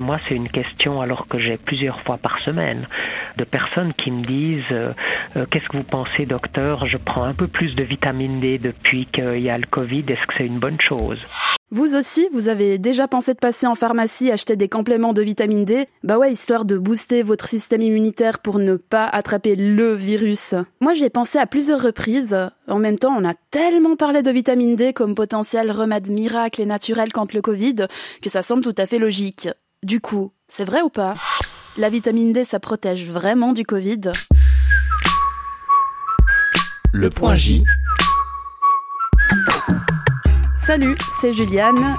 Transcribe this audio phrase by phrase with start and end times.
[0.00, 2.88] Moi, c'est une question alors que j'ai plusieurs fois par semaine
[3.38, 4.92] de personnes qui me disent euh,
[5.36, 6.86] euh, qu'est-ce que vous pensez docteur?
[6.86, 10.26] Je prends un peu plus de vitamine D depuis qu'il y a le Covid, est-ce
[10.26, 11.18] que c'est une bonne chose?
[11.70, 15.64] Vous aussi, vous avez déjà pensé de passer en pharmacie acheter des compléments de vitamine
[15.64, 15.86] D?
[16.02, 20.54] Bah ouais, histoire de booster votre système immunitaire pour ne pas attraper le virus.
[20.80, 22.36] Moi, j'ai pensé à plusieurs reprises.
[22.68, 26.66] En même temps, on a tellement parlé de vitamine D comme potentiel remède miracle et
[26.66, 27.86] naturel contre le Covid
[28.22, 29.48] que ça semble tout à fait logique.
[29.84, 31.12] Du coup, c'est vrai ou pas?
[31.76, 34.12] La vitamine D, ça protège vraiment du Covid?
[36.94, 37.66] Le point J
[40.54, 41.96] Salut, c'est Juliane.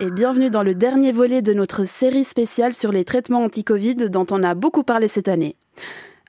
[0.00, 4.26] Et bienvenue dans le dernier volet de notre série spéciale sur les traitements anti-Covid dont
[4.30, 5.56] on a beaucoup parlé cette année.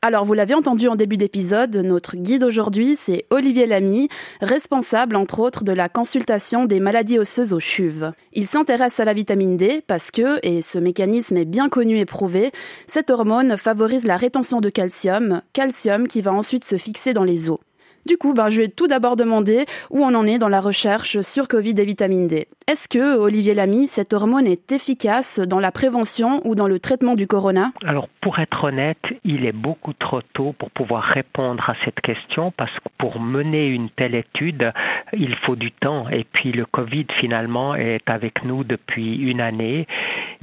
[0.06, 4.10] Alors, vous l'avez entendu en début d'épisode, notre guide aujourd'hui, c'est Olivier Lamy,
[4.42, 8.12] responsable, entre autres, de la consultation des maladies osseuses aux chuves.
[8.34, 12.06] Il s'intéresse à la vitamine D parce que, et ce mécanisme est bien connu et
[12.06, 12.52] prouvé,
[12.86, 17.50] cette hormone favorise la rétention de calcium, calcium qui va ensuite se fixer dans les
[17.50, 17.60] os.
[18.06, 21.22] Du coup, ben, je vais tout d'abord demander où on en est dans la recherche
[21.22, 22.48] sur Covid et vitamine D.
[22.68, 27.16] Est-ce que, Olivier Lamy, cette hormone est efficace dans la prévention ou dans le traitement
[27.16, 27.72] du corona?
[27.86, 32.54] Alors, pour être honnête, il est beaucoup trop tôt pour pouvoir répondre à cette question
[32.56, 34.72] parce que pour mener une telle étude,
[35.14, 36.10] il faut du temps.
[36.10, 39.88] Et puis, le Covid, finalement, est avec nous depuis une année.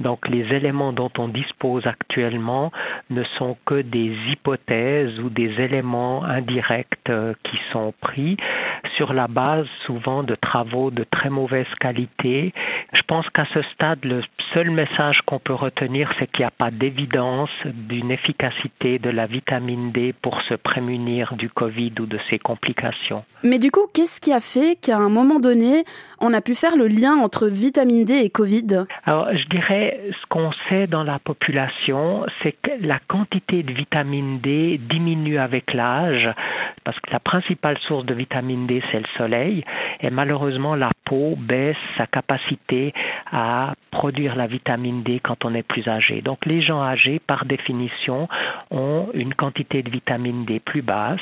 [0.01, 2.71] Donc, les éléments dont on dispose actuellement
[3.09, 8.37] ne sont que des hypothèses ou des éléments indirects euh, qui sont pris
[9.01, 12.53] sur la base souvent de travaux de très mauvaise qualité.
[12.93, 14.21] Je pense qu'à ce stade, le
[14.53, 19.25] seul message qu'on peut retenir, c'est qu'il n'y a pas d'évidence d'une efficacité de la
[19.25, 23.23] vitamine D pour se prémunir du Covid ou de ses complications.
[23.43, 25.83] Mais du coup, qu'est-ce qui a fait qu'à un moment donné,
[26.19, 28.85] on a pu faire le lien entre vitamine D et Covid?
[29.05, 34.39] Alors, je dirais, ce qu'on sait dans la population, c'est que la quantité de vitamine
[34.41, 36.29] D diminue avec l'âge,
[36.83, 39.63] parce que la principale source de vitamine D, c'est le soleil,
[40.01, 42.93] et malheureusement, la peau baisse sa capacité
[43.31, 46.21] à produire la vitamine D quand on est plus âgé.
[46.21, 48.27] Donc, les gens âgés, par définition,
[48.69, 51.19] ont une quantité de vitamine D plus basse.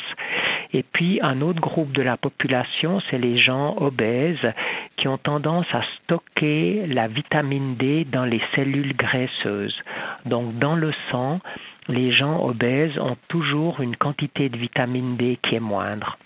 [0.72, 4.53] Et puis un autre groupe de la population, c'est les gens obèses
[4.97, 9.75] qui ont tendance à stocker la vitamine D dans les cellules graisseuses.
[10.25, 11.40] Donc dans le sang,
[11.88, 16.18] les gens obèses ont toujours une quantité de vitamine D qui est moindre.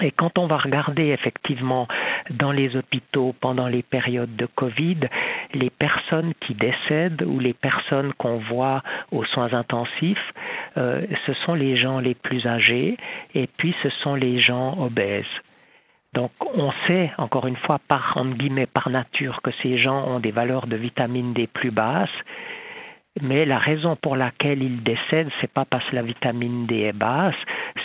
[0.00, 1.86] Et quand on va regarder effectivement
[2.30, 5.00] dans les hôpitaux pendant les périodes de Covid,
[5.52, 10.32] les personnes qui décèdent ou les personnes qu'on voit aux soins intensifs,
[10.78, 12.96] euh, ce sont les gens les plus âgés
[13.34, 15.24] et puis ce sont les gens obèses.
[16.14, 20.20] Donc on sait, encore une fois, par entre guillemets, par nature, que ces gens ont
[20.20, 22.10] des valeurs de vitamine D plus basses,
[23.20, 26.96] mais la raison pour laquelle ils décèdent, c'est pas parce que la vitamine D est
[26.96, 27.34] basse,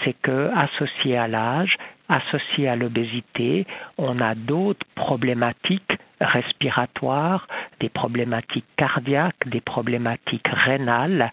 [0.04, 1.76] c'est que associé à l'âge,
[2.10, 3.66] associé à l'obésité,
[3.98, 7.48] on a d'autres problématiques respiratoires,
[7.80, 11.32] des problématiques cardiaques, des problématiques rénales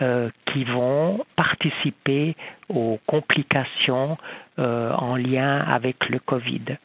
[0.00, 2.34] euh, qui vont participer
[2.68, 4.16] aux complications
[4.58, 6.76] euh, en lien avec le Covid.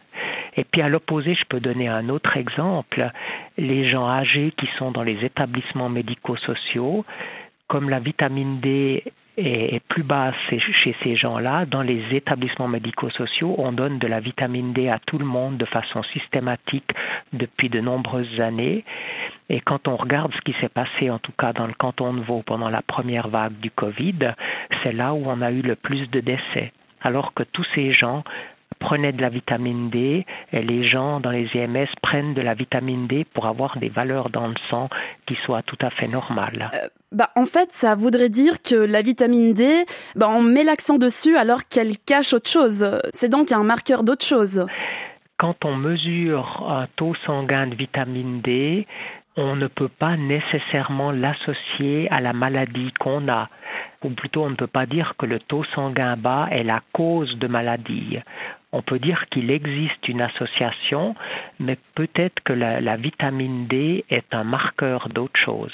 [0.57, 3.11] Et puis à l'opposé, je peux donner un autre exemple.
[3.57, 7.05] Les gens âgés qui sont dans les établissements médico-sociaux,
[7.67, 9.03] comme la vitamine D
[9.37, 11.65] est, plus basse chez ces gens-là.
[11.65, 15.65] Dans les établissements médico-sociaux, on donne de la vitamine D à tout le monde de
[15.65, 16.89] façon systématique
[17.33, 18.83] depuis de nombreuses années.
[19.49, 22.21] Et quand on regarde ce qui s'est passé, en tout cas dans le canton de
[22.21, 24.33] Vaud pendant la première vague du Covid,
[24.83, 26.73] c'est là où on a eu le plus de décès.
[27.01, 28.23] Alors que tous ces gens
[28.79, 33.07] prenaient de la vitamine D et les gens dans les EMS prennent de la vitamine
[33.07, 34.89] D pour avoir des valeurs dans le sang
[35.25, 36.69] qui soient tout à fait normales.
[36.73, 39.85] Euh, bah, en fait, ça voudrait dire que la vitamine D,
[40.15, 42.99] bah, on met l'accent dessus alors qu'elle cache autre chose.
[43.13, 44.65] C'est donc un marqueur d'autre chose.
[45.37, 48.87] Quand on mesure un taux sanguin de vitamine D,
[49.37, 53.49] on ne peut pas nécessairement l'associer à la maladie qu'on a
[54.03, 57.37] ou plutôt on ne peut pas dire que le taux sanguin bas est la cause
[57.37, 58.19] de maladie
[58.73, 61.15] on peut dire qu'il existe une association,
[61.59, 65.73] mais peut-être que la, vitamine D est un marqueur d'autre chose.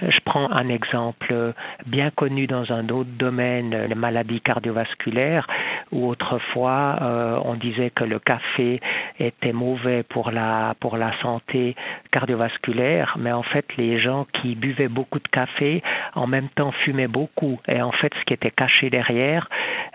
[0.00, 1.54] Je prends un exemple
[1.86, 5.48] bien connu dans un autre domaine, les maladies cardiovasculaires,
[5.90, 8.80] où autrefois euh, on disait que le café
[9.18, 11.74] était mauvais pour la, pour la santé
[12.12, 15.82] cardiovasculaire, mais en fait les gens qui buvaient beaucoup de café
[16.14, 17.58] en même temps fumaient beaucoup.
[17.66, 19.48] Et en fait ce qui était caché derrière,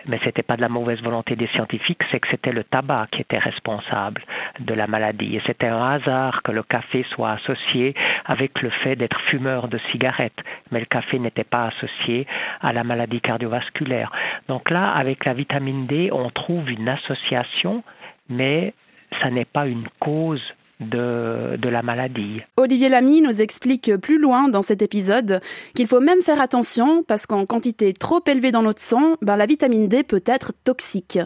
[0.06, 3.20] mais c'était pas de la mauvaise volonté des scientifiques, c'est que c'était le tabac qui
[3.20, 4.22] était responsable
[4.58, 5.36] de la maladie.
[5.36, 7.94] Et c'était un hasard que le café soit associé
[8.24, 10.40] avec le fait d'être fumeur de cigarettes.
[10.70, 12.26] Mais le café n'était pas associé
[12.60, 14.10] à la maladie cardiovasculaire.
[14.48, 17.84] Donc là, avec la vitamine D, on trouve une association,
[18.28, 18.74] mais
[19.22, 20.42] ça n'est pas une cause
[20.80, 22.40] de, de, la maladie.
[22.56, 25.40] Olivier Lamy nous explique plus loin dans cet épisode
[25.76, 29.46] qu'il faut même faire attention parce qu'en quantité trop élevée dans notre sang, ben, la
[29.46, 31.20] vitamine D peut être toxique.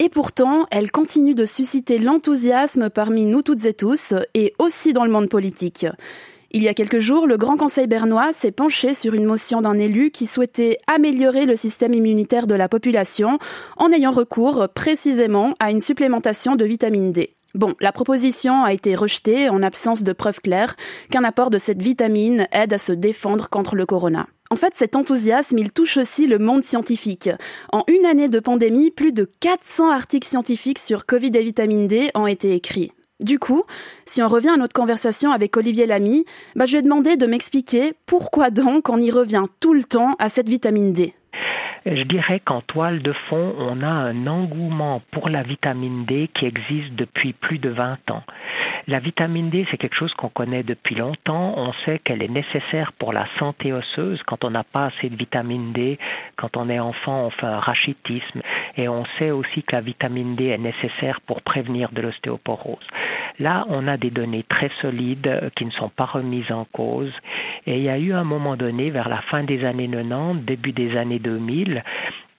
[0.00, 5.04] Et pourtant, elle continue de susciter l'enthousiasme parmi nous toutes et tous, et aussi dans
[5.04, 5.86] le monde politique.
[6.50, 9.74] Il y a quelques jours, le Grand Conseil bernois s'est penché sur une motion d'un
[9.74, 13.38] élu qui souhaitait améliorer le système immunitaire de la population
[13.76, 17.34] en ayant recours précisément à une supplémentation de vitamine D.
[17.54, 20.76] Bon, la proposition a été rejetée en absence de preuves claires
[21.10, 24.26] qu'un apport de cette vitamine aide à se défendre contre le corona.
[24.50, 27.28] En fait, cet enthousiasme, il touche aussi le monde scientifique.
[27.70, 32.10] En une année de pandémie, plus de 400 articles scientifiques sur Covid et vitamine D
[32.14, 32.92] ont été écrits.
[33.20, 33.62] Du coup,
[34.06, 36.24] si on revient à notre conversation avec Olivier Lamy,
[36.54, 40.14] bah, je lui ai demandé de m'expliquer pourquoi donc on y revient tout le temps
[40.18, 41.12] à cette vitamine D.
[41.84, 46.44] Je dirais qu'en toile de fond, on a un engouement pour la vitamine D qui
[46.44, 48.22] existe depuis plus de 20 ans.
[48.86, 51.54] La vitamine D, c'est quelque chose qu'on connaît depuis longtemps.
[51.56, 54.22] On sait qu'elle est nécessaire pour la santé osseuse.
[54.26, 55.98] Quand on n'a pas assez de vitamine D,
[56.36, 58.40] quand on est enfant, on fait un rachitisme.
[58.76, 62.86] Et on sait aussi que la vitamine D est nécessaire pour prévenir de l'ostéoporose.
[63.38, 67.12] Là, on a des données très solides qui ne sont pas remises en cause.
[67.66, 70.72] Et il y a eu un moment donné, vers la fin des années 90, début
[70.72, 71.82] des années 2000,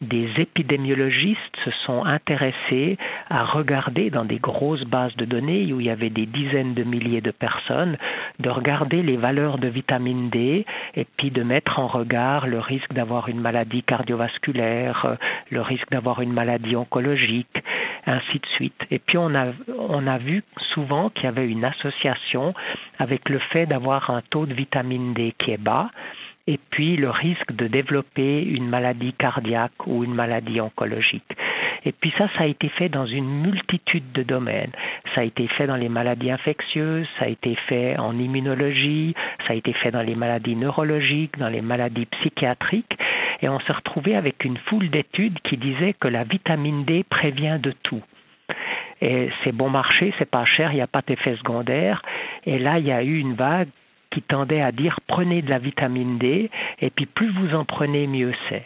[0.01, 2.97] des épidémiologistes se sont intéressés
[3.29, 6.83] à regarder dans des grosses bases de données où il y avait des dizaines de
[6.83, 7.97] milliers de personnes,
[8.39, 10.65] de regarder les valeurs de vitamine D
[10.95, 15.17] et puis de mettre en regard le risque d'avoir une maladie cardiovasculaire,
[15.49, 17.61] le risque d'avoir une maladie oncologique,
[18.05, 18.81] ainsi de suite.
[18.91, 19.47] Et puis on a,
[19.77, 20.43] on a vu
[20.73, 22.53] souvent qu'il y avait une association
[22.99, 25.89] avec le fait d'avoir un taux de vitamine D qui est bas
[26.47, 31.35] et puis le risque de développer une maladie cardiaque ou une maladie oncologique.
[31.85, 34.71] Et puis ça, ça a été fait dans une multitude de domaines.
[35.15, 39.13] Ça a été fait dans les maladies infectieuses, ça a été fait en immunologie,
[39.47, 42.97] ça a été fait dans les maladies neurologiques, dans les maladies psychiatriques.
[43.41, 47.59] Et on s'est retrouvé avec une foule d'études qui disaient que la vitamine D prévient
[47.61, 48.01] de tout.
[49.01, 52.01] Et c'est bon marché, c'est pas cher, il n'y a pas d'effet secondaire.
[52.45, 53.69] Et là, il y a eu une vague
[54.11, 56.49] qui tendait à dire prenez de la vitamine D
[56.81, 58.65] et puis plus vous en prenez, mieux c'est.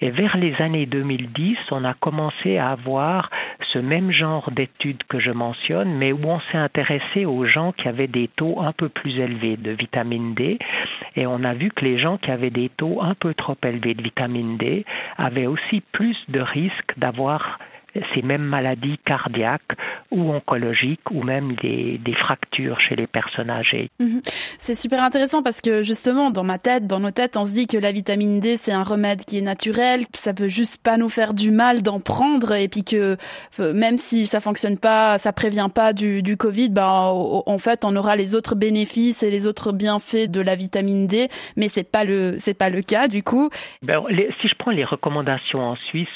[0.00, 3.30] Et vers les années 2010, on a commencé à avoir
[3.72, 7.88] ce même genre d'études que je mentionne, mais où on s'est intéressé aux gens qui
[7.88, 10.58] avaient des taux un peu plus élevés de vitamine D.
[11.16, 13.94] Et on a vu que les gens qui avaient des taux un peu trop élevés
[13.94, 14.84] de vitamine D
[15.16, 17.58] avaient aussi plus de risques d'avoir
[18.14, 19.76] ces mêmes maladies cardiaques
[20.10, 23.90] ou oncologiques ou même des, des fractures chez les personnes âgées.
[24.00, 24.22] Mhm.
[24.58, 27.66] C'est super intéressant parce que justement dans ma tête, dans nos têtes, on se dit
[27.66, 31.08] que la vitamine D c'est un remède qui est naturel, ça peut juste pas nous
[31.08, 33.16] faire du mal d'en prendre et puis que
[33.60, 37.84] euh, même si ça fonctionne pas, ça prévient pas du, du Covid, bah en fait
[37.84, 41.90] on aura les autres bénéfices et les autres bienfaits de la vitamine D, mais c'est
[41.90, 43.50] pas le c'est pas le cas du coup.
[43.82, 44.02] Ben,
[44.40, 46.08] si je prends les recommandations en Suisse,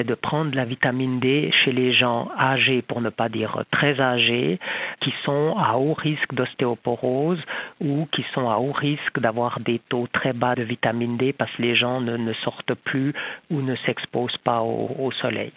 [0.00, 4.58] c'est de prendre la vitamine chez les gens âgés, pour ne pas dire très âgés,
[5.02, 7.40] qui sont à haut risque d'ostéoporose
[7.80, 11.52] ou qui sont à haut risque d'avoir des taux très bas de vitamine D parce
[11.52, 13.12] que les gens ne, sortent plus
[13.50, 15.52] ou ne s'exposent pas au soleil.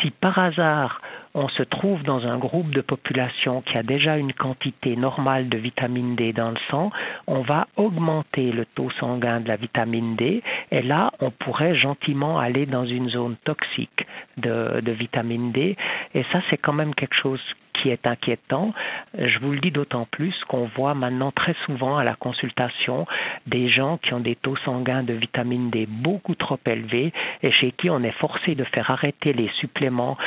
[0.00, 1.00] Si par hasard
[1.34, 5.58] on se trouve dans un groupe de population qui a déjà une quantité normale de
[5.58, 6.90] vitamine D dans le sang,
[7.26, 10.42] on va augmenter le taux sanguin de la vitamine D.
[10.72, 14.06] Et là, on pourrait gentiment aller dans une zone toxique
[14.38, 15.76] de, vitamine D.
[16.14, 17.40] Et ça, c'est quand même quelque chose
[17.74, 18.74] qui est inquiétant.
[19.16, 23.06] Je vous le dis d'autant plus qu'on voit maintenant très souvent à la consultation
[23.46, 27.72] des gens qui ont des taux sanguins de vitamine D beaucoup trop élevés et chez
[27.72, 30.18] qui on est forcé de faire arrêter les suppléments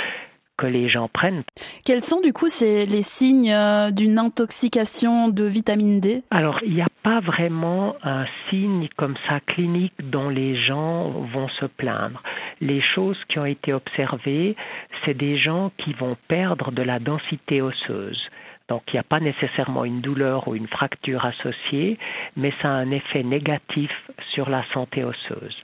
[0.57, 1.43] que les gens prennent.
[1.85, 6.21] Quels sont du coup les signes euh, d'une intoxication de vitamine D?
[6.31, 11.49] Alors, il n'y a pas vraiment un signe comme ça clinique dont les gens vont
[11.59, 12.21] se plaindre.
[12.61, 14.55] Les choses qui ont été observées,
[15.03, 18.29] c'est des gens qui vont perdre de la densité osseuse.
[18.69, 21.97] Donc il n'y a pas nécessairement une douleur ou une fracture associée,
[22.37, 23.91] mais ça a un effet négatif
[24.33, 25.55] sur la santé osseuse.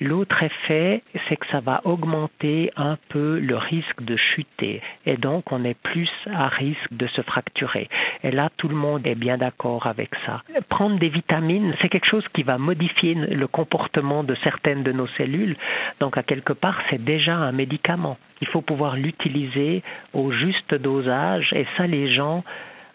[0.00, 5.52] L'autre effet, c'est que ça va augmenter un peu le risque de chuter et donc
[5.52, 7.88] on est plus à risque de se fracturer.
[8.22, 10.42] Et là, tout le monde est bien d'accord avec ça.
[10.70, 15.06] Prendre des vitamines, c'est quelque chose qui va modifier le comportement de certaines de nos
[15.18, 15.56] cellules.
[16.00, 18.16] Donc à quelque part, c'est déjà un médicament.
[18.40, 19.82] il faut pouvoir l'utiliser
[20.14, 22.42] au juste dosage et ça les gens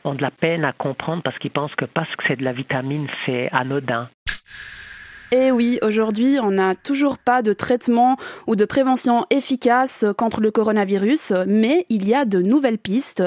[0.04, 2.54] ont de la peine à comprendre parce qu'ils pensent que parce que c'est de la
[2.54, 4.10] vitamine, c'est anodin.
[5.32, 8.16] Et eh oui, aujourd'hui, on n'a toujours pas de traitement
[8.46, 13.24] ou de prévention efficace contre le coronavirus, mais il y a de nouvelles pistes.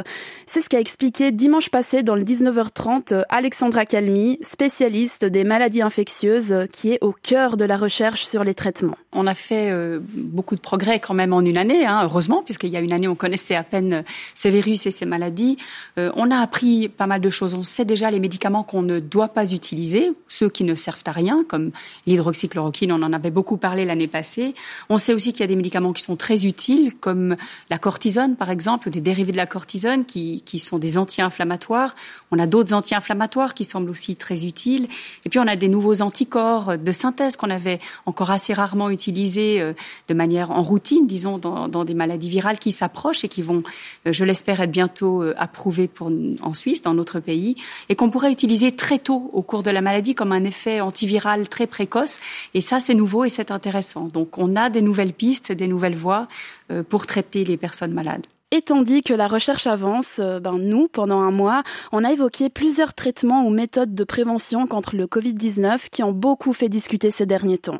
[0.46, 6.66] C'est ce qu'a expliqué dimanche passé dans le 19h30 Alexandra Calmi, spécialiste des maladies infectieuses,
[6.72, 8.96] qui est au cœur de la recherche sur les traitements.
[9.12, 12.70] On a fait euh, beaucoup de progrès quand même en une année, hein, heureusement, puisqu'il
[12.70, 15.56] y a une année, on connaissait à peine ces virus et ces maladies.
[15.98, 17.54] Euh, on a appris pas mal de choses.
[17.54, 21.12] On sait déjà les médicaments qu'on ne doit pas utiliser, ceux qui ne servent à
[21.12, 21.72] rien, comme
[22.06, 24.54] l'hydroxychloroquine, on en avait beaucoup parlé l'année passée.
[24.88, 27.36] On sait aussi qu'il y a des médicaments qui sont très utiles, comme
[27.70, 31.94] la cortisone, par exemple, ou des dérivés de la cortisone qui, qui sont des anti-inflammatoires.
[32.30, 34.88] On a d'autres anti-inflammatoires qui semblent aussi très utiles.
[35.24, 39.60] Et puis, on a des nouveaux anticorps de synthèse qu'on avait encore assez rarement utilisés
[39.60, 39.72] euh,
[40.08, 43.62] de manière en routine, disons, dans, dans des maladies virales qui s'approchent et qui vont,
[44.06, 46.10] euh, je l'espère, être bientôt euh, approuvés pour,
[46.42, 47.56] en Suisse, dans notre pays,
[47.88, 51.48] et qu'on pourrait utiliser très tôt au cours de la maladie comme un effet antiviral
[51.48, 52.18] très précoce.
[52.54, 54.04] Et ça, c'est nouveau et c'est intéressant.
[54.08, 56.26] Donc, on a des nouvelles pistes, des nouvelles voies
[56.72, 58.26] euh, pour traiter les personnes malades.
[58.50, 61.62] Et tandis que la recherche avance, euh, ben nous, pendant un mois,
[61.92, 66.54] on a évoqué plusieurs traitements ou méthodes de prévention contre le Covid-19 qui ont beaucoup
[66.54, 67.78] fait discuter ces derniers temps.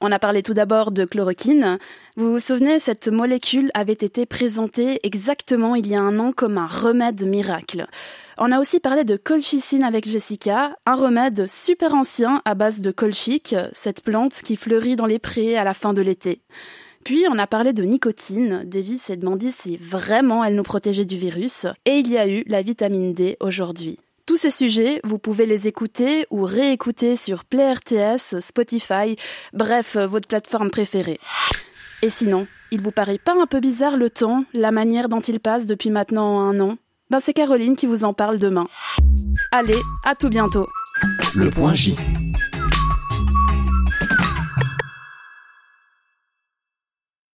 [0.00, 1.78] On a parlé tout d'abord de chloroquine.
[2.16, 6.58] Vous vous souvenez, cette molécule avait été présentée exactement il y a un an comme
[6.58, 7.84] un remède miracle.
[8.38, 12.92] On a aussi parlé de colchicine avec Jessica, un remède super ancien à base de
[12.92, 16.40] colchique, cette plante qui fleurit dans les prés à la fin de l'été.
[17.04, 18.62] Puis on a parlé de nicotine.
[18.64, 21.66] Davy s'est demandé si vraiment elle nous protégeait du virus.
[21.84, 23.98] Et il y a eu la vitamine D aujourd'hui.
[24.24, 29.16] Tous ces sujets, vous pouvez les écouter ou réécouter sur Play RTS, Spotify,
[29.52, 31.20] bref, votre plateforme préférée.
[32.00, 35.40] Et sinon, il vous paraît pas un peu bizarre le temps, la manière dont il
[35.40, 36.78] passe depuis maintenant un an?
[37.10, 38.66] Ben c'est Caroline qui vous en parle demain.
[39.52, 40.66] Allez, à tout bientôt.
[41.34, 41.94] Le point J.